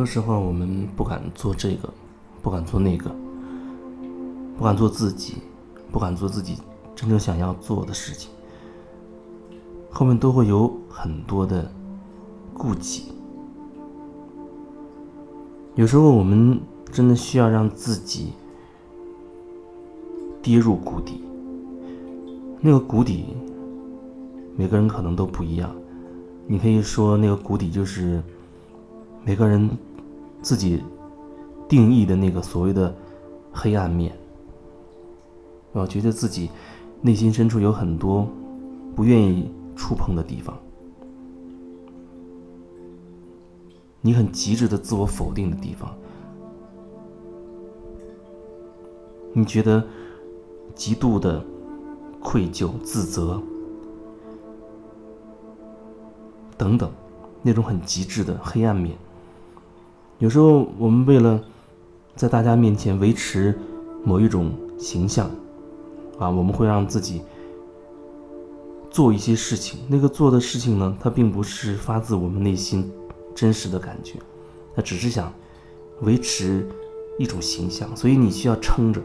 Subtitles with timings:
[0.00, 1.92] 很多时候我们不敢做这个，
[2.40, 3.14] 不敢做那个，
[4.56, 5.34] 不敢做自己，
[5.92, 6.56] 不敢做自己
[6.96, 8.30] 真正想要做的事情，
[9.90, 11.70] 后面都会有很多的
[12.54, 13.12] 顾忌。
[15.74, 16.58] 有时候我们
[16.90, 18.32] 真的需要让自己
[20.40, 21.22] 跌入谷底，
[22.58, 23.36] 那个谷底
[24.56, 25.70] 每个人可能都不一样。
[26.46, 28.22] 你可以说那个谷底就是
[29.22, 29.68] 每个人
[30.42, 30.82] 自己
[31.68, 32.94] 定义的那个所谓的
[33.52, 34.16] 黑暗面。
[35.72, 36.50] 我觉得自己
[37.00, 38.26] 内心深处有很多
[38.96, 40.58] 不愿意触碰的地方，
[44.00, 45.94] 你很极致的自我否定的地方，
[49.32, 49.84] 你觉得
[50.74, 51.44] 极度的
[52.20, 53.40] 愧疚、自责。
[56.58, 56.90] 等等，
[57.40, 58.94] 那种很极致的黑暗面。
[60.20, 61.40] 有时候我们为了
[62.14, 63.58] 在大家面前维持
[64.04, 65.30] 某一种形象，
[66.18, 67.22] 啊，我们会让自己
[68.90, 69.80] 做一些事情。
[69.88, 72.88] 那个做的事情呢，它并不是发自我们内心
[73.34, 74.18] 真实的感觉，
[74.76, 75.32] 它只是想
[76.02, 76.68] 维持
[77.18, 77.88] 一种形象。
[77.96, 79.00] 所以你需要撑着，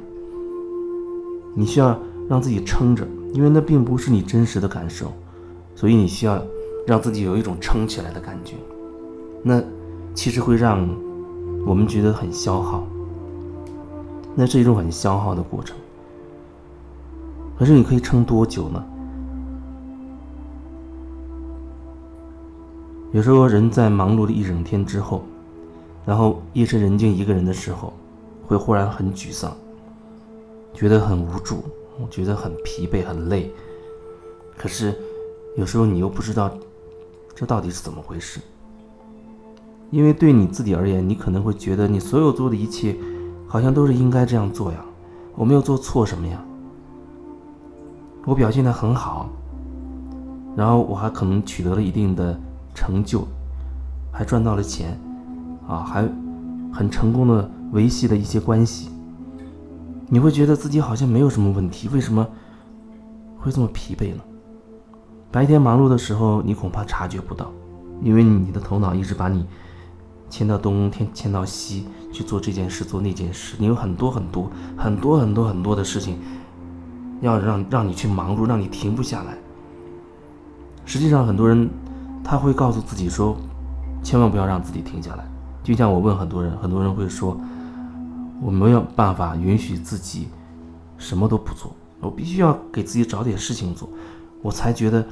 [1.55, 5.13] 你需要让自己撑着，因为那并不是你真实的感受，
[5.75, 6.45] 所以你需要。
[6.87, 8.53] 让自己有一种撑起来的感觉，
[9.41, 9.59] 那
[10.13, 10.87] 其实会让
[11.65, 12.83] 我们觉得很消耗，
[14.35, 15.75] 那是一种很消耗的过程。
[17.57, 18.85] 可是你可以撑多久呢？
[23.11, 25.23] 有时候人在忙碌了一整天之后，
[26.05, 27.91] 然后夜深人静一个人的时候，
[28.45, 29.55] 会忽然很沮丧，
[30.73, 31.63] 觉得很无助，
[31.99, 33.51] 我觉得很疲惫、很累。
[34.55, 34.93] 可是
[35.57, 36.51] 有时候你又不知道。
[37.37, 38.39] 这到底是怎么回事？
[39.91, 42.95] 因为对你自己而言，你可能会觉得你所有做的一切，
[43.47, 44.79] 好像都是应该这样做呀。
[45.35, 46.43] 我没有做错什么呀，
[48.25, 49.29] 我表现的很好，
[50.55, 52.39] 然后我还可能取得了一定的
[52.73, 53.27] 成就，
[54.11, 54.97] 还赚到了钱，
[55.67, 56.07] 啊，还
[56.71, 58.89] 很成功的维系了一些关系。
[60.07, 62.25] 你会觉得自己好像没有什么问题，为什么
[63.37, 64.21] 会这么疲惫呢？
[65.31, 67.51] 白天忙碌的时候，你恐怕察觉不到，
[68.01, 69.45] 因为你的头脑一直把你
[70.29, 73.55] 迁到东天，迁到西去做这件事，做那件事。
[73.59, 76.19] 你有很多很多很多很多很多的事情，
[77.21, 79.37] 要让让你去忙碌，让你停不下来。
[80.85, 81.69] 实际上，很多人
[82.23, 83.35] 他会告诉自己说，
[84.03, 85.25] 千万不要让自己停下来。
[85.63, 87.39] 就像我问很多人，很多人会说，
[88.41, 90.27] 我没有办法允许自己
[90.97, 93.89] 什么都不做，我必须要给自己找点事情做，
[94.41, 95.05] 我才觉得。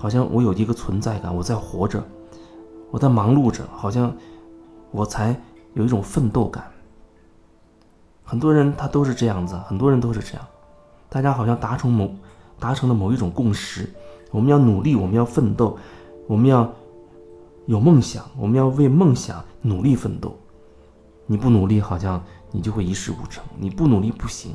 [0.00, 2.00] 好像我有一个存在感，我在活着，
[2.90, 4.14] 我在忙碌着，好像
[4.90, 5.34] 我才
[5.74, 6.64] 有一种奋斗感。
[8.24, 10.46] 很多人他都是这样子，很多人都是这样，
[11.08, 12.10] 大家好像达成某
[12.58, 13.88] 达成了某一种共识，
[14.30, 15.78] 我们要努力，我们要奋斗，
[16.26, 16.70] 我们要
[17.66, 20.36] 有梦想，我们要为梦想努力奋斗。
[21.26, 24.52] 你不努力，好像你就会一事无成；你不努力不行，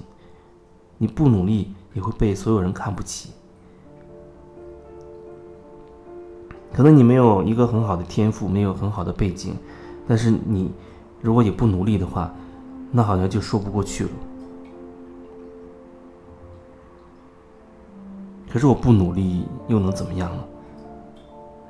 [0.97, 3.29] 你不努力也会被所有人看不起。
[6.73, 9.55] 可能你没有一个很好的天赋，没有很好的背景，
[10.07, 10.71] 但是你
[11.21, 12.33] 如果也不努力的话，
[12.91, 14.09] 那好像就说不过去了。
[18.49, 20.43] 可是我不努力又能怎么样呢？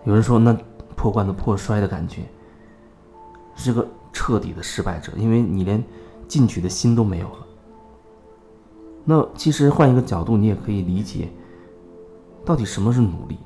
[0.05, 0.57] 有人说，那
[0.95, 2.21] 破罐子破摔的感觉，
[3.55, 5.83] 是个彻底的失败者，因为你连
[6.27, 7.47] 进取的心都没有了。
[9.05, 11.29] 那其实换一个角度，你也可以理解，
[12.45, 13.37] 到底什么是努力？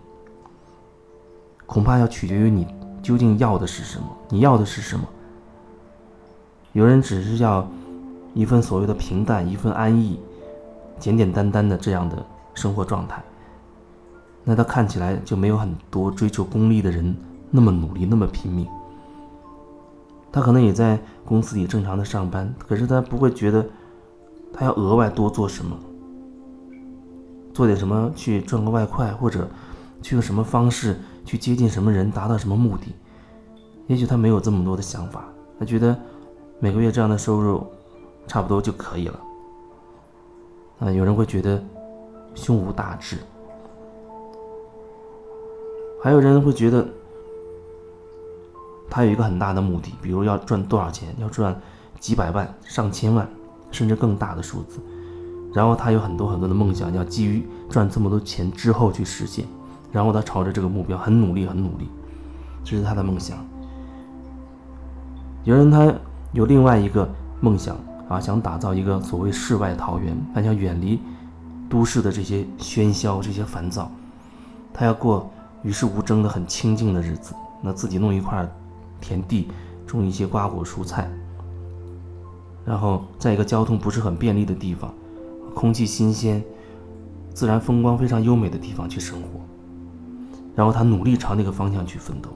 [1.67, 2.65] 恐怕要取决于你
[3.03, 4.07] 究竟要的是什么。
[4.29, 5.07] 你要的是什么？
[6.73, 7.67] 有人只是要
[8.33, 10.19] 一份所谓的平淡，一份安逸，
[10.97, 13.21] 简简单单的这样的生活状态。
[14.43, 17.15] 那他看起来就没有很多追求功利的人
[17.51, 18.65] 那么努力，那么拼命。
[20.31, 23.65] 他可能也在公司里正常的上班，可是他不会觉得
[24.53, 25.75] 他要额外多做什么，
[27.53, 29.49] 做点什么去赚个外快，或者
[30.01, 30.97] 去用什么方式。
[31.27, 32.95] 去接近什么人，达到什么目的？
[33.87, 35.25] 也许他没有这么多的想法，
[35.59, 35.95] 他觉得
[36.59, 37.67] 每个月这样的收入
[38.25, 39.19] 差不多就可以了。
[40.79, 41.61] 啊，有人会觉得
[42.33, 43.17] 胸无大志，
[46.01, 46.87] 还有人会觉得
[48.89, 51.59] 他有一个很大的目的，比如要赚多少钱，要赚
[51.99, 53.27] 几百万、上千万，
[53.69, 54.79] 甚至更大的数字。
[55.53, 59.45] 然后他有很多很多的梦想，要基于赚这么多钱之后去实现。
[59.97, 61.89] 然后他朝着这个目标很努力，很努力，
[62.63, 63.35] 这是他的梦想。
[65.43, 65.91] 有人他
[66.33, 67.09] 有另外一个
[67.41, 67.75] 梦想
[68.07, 70.99] 啊，想打造一个所谓世外桃源，他想远离
[71.67, 73.89] 都市的这些喧嚣、这些烦躁，
[74.71, 75.31] 他要过
[75.63, 77.33] 与世无争的很清静的日子。
[77.59, 78.47] 那自己弄一块
[79.01, 79.47] 田地，
[79.87, 81.09] 种一些瓜果蔬菜，
[82.63, 84.93] 然后在一个交通不是很便利的地方，
[85.55, 86.43] 空气新鲜、
[87.33, 89.39] 自然风光非常优美的地方去生活，
[90.57, 92.31] 然后他努力朝那个方向去奋斗。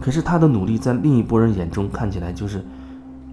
[0.00, 2.64] 可是他的努力在另一拨人眼中看起来就是，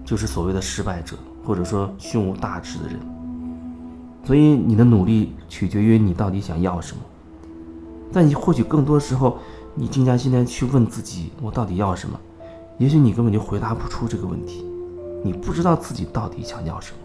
[0.04, 3.00] 就是所谓的失败者，或者说胸无大志的人。
[4.22, 7.02] 所以你的努力取决于你到底想要什么。
[8.12, 9.38] 但你或许更多时候，
[9.74, 12.16] 你静下心来去问自己：我到底要什么？
[12.78, 14.64] 也许你根本就回答不出这个问题，
[15.24, 16.98] 你不知道自己到底想要什么。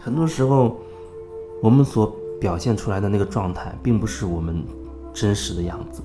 [0.00, 0.76] 很多时候。
[1.62, 2.10] 我们所
[2.40, 4.64] 表现出来的那个状态，并不是我们
[5.12, 6.00] 真实的样子，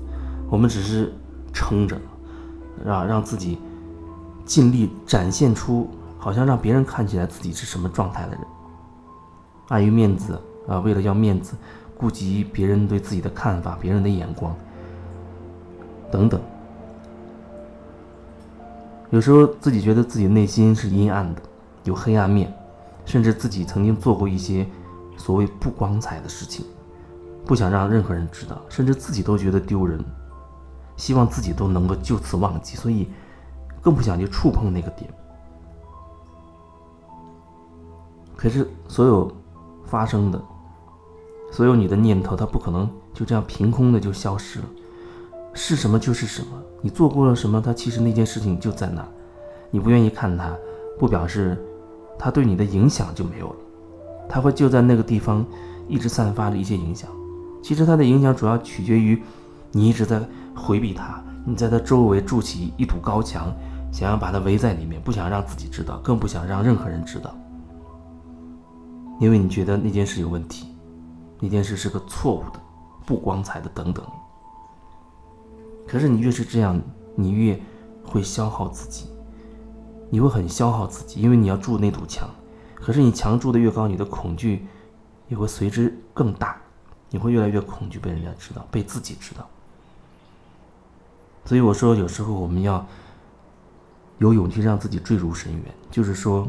[0.50, 1.10] 我们只是
[1.50, 1.98] 撑着，
[2.84, 3.56] 让让自己
[4.44, 5.88] 尽力展现出，
[6.18, 8.40] 好像让别人看起来自己是什么状态的人。
[9.68, 10.38] 碍于面子
[10.68, 11.54] 啊，为了要面子，
[11.96, 14.54] 顾及别人对自己的看法、别人的眼光
[16.10, 16.38] 等等。
[19.08, 21.40] 有时候自己觉得自己内心是阴暗的，
[21.84, 22.52] 有黑暗面，
[23.06, 24.66] 甚至自己曾经做过一些。
[25.18, 26.66] 所谓不光彩的事情，
[27.46, 29.98] 不想让任何人知道，甚至自己都觉得丢人，
[30.94, 33.08] 希望自己都能够就此忘记，所以
[33.80, 35.10] 更不想去触碰那个点。
[38.36, 39.32] 可是，所有
[39.86, 40.38] 发生的，
[41.50, 44.66] 所有你的念头，它不可能就这样凭空的就消失了。
[45.54, 46.48] 是什么就是什么，
[46.82, 49.02] 你做过了什么，它其实那件事情就在那，
[49.70, 50.54] 你不愿意看它，
[50.98, 51.56] 不表示
[52.18, 53.56] 它对你的影响就没有了。
[54.28, 55.44] 它会就在那个地方，
[55.88, 57.08] 一直散发着一些影响。
[57.62, 59.20] 其实它的影响主要取决于
[59.72, 60.20] 你一直在
[60.54, 63.52] 回避它，你在它周围筑起一堵高墙，
[63.92, 67.34] 想要把它围在里面，不想让自己知道，更不想让任何人知道。
[69.18, 70.66] 因为你觉得那件事有问题，
[71.40, 72.60] 那件事是个错误的、
[73.06, 74.04] 不光彩的等等。
[75.86, 76.80] 可是你越是这样，
[77.14, 77.58] 你越
[78.04, 79.08] 会消耗自己，
[80.10, 82.28] 你会很消耗自己，因为你要筑那堵墙。
[82.74, 84.66] 可是你墙筑的越高，你的恐惧
[85.28, 86.56] 也会随之更大，
[87.10, 89.48] 你会越来越恐惧被人家知道，被自己知道。
[91.44, 92.84] 所以我说，有时候我们要
[94.18, 96.46] 有勇气让自己坠入深渊，就是说，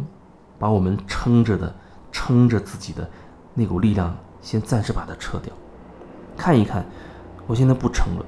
[0.59, 1.73] 把我们撑着的、
[2.11, 3.09] 撑着自己的
[3.53, 5.53] 那股力量，先暂时把它撤掉，
[6.35, 6.85] 看一看，
[7.47, 8.25] 我现在不撑了，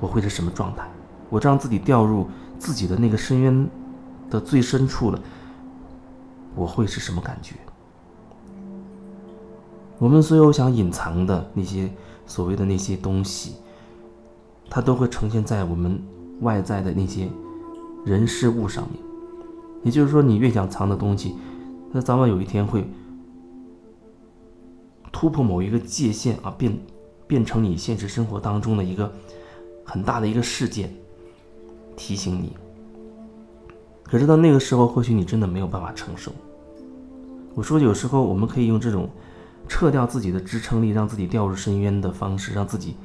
[0.00, 0.88] 我会是什么状态？
[1.28, 2.28] 我让自己掉入
[2.62, 3.68] 自己的那个深渊
[4.30, 5.20] 的最深处了。
[6.54, 7.56] 我会是什么感觉？
[9.98, 11.90] 我们所有想隐藏的那些
[12.24, 13.56] 所谓的那些东西，
[14.70, 16.00] 它都会呈现在我们
[16.40, 17.28] 外在的那些
[18.04, 19.02] 人事物上面。
[19.82, 21.34] 也就是说，你越想藏的东西，
[21.90, 22.88] 那早晚有一天会
[25.10, 26.78] 突破某一个界限啊，变
[27.26, 29.12] 变成你现实生活当中的一个
[29.84, 30.94] 很大的一个事件，
[31.96, 32.56] 提醒你。
[34.02, 36.32] 可是到那个时候，或许你真的没有办法承受。
[37.54, 39.08] 我说，有时候我们可以用这种
[39.68, 42.96] 撤掉自己的支撑力，让自己掉入深渊的方式，让自己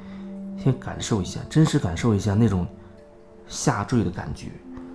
[0.56, 2.66] 先感受一下，真实感受一下那种
[3.46, 4.48] 下坠的感觉，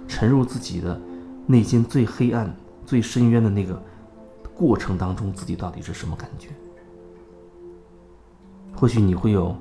[0.08, 1.00] 沉入自己的
[1.48, 3.82] 内心最黑暗、最深渊的那个
[4.56, 6.50] 过程当中，自己到底是什么感觉？
[8.76, 9.56] 或许你会有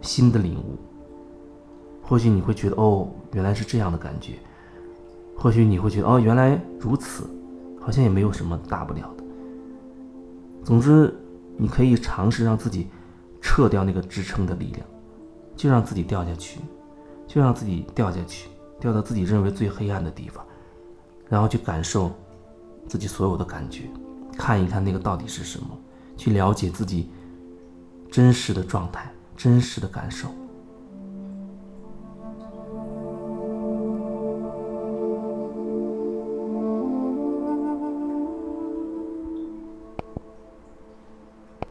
[0.00, 0.78] 新的领悟，
[2.06, 4.34] 或许你会觉得，哦，原来是这样的感觉。
[5.36, 7.28] 或许你会觉得，哦，原来如此，
[7.80, 9.24] 好像也没有什么大不了的。
[10.62, 11.12] 总之，
[11.56, 12.88] 你可以尝试让自己
[13.40, 14.86] 撤掉那个支撑的力量，
[15.56, 16.60] 就让自己掉下去，
[17.26, 20.44] 就让自己掉下去，掉到自己认为最黑暗的地方，
[21.28, 22.12] 然后去感受
[22.86, 23.90] 自己所有的感觉，
[24.38, 25.66] 看一看那个到底是什么，
[26.16, 27.10] 去了解自己
[28.10, 30.28] 真实的状态、真实的感受。